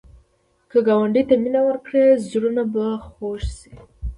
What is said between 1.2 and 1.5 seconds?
ته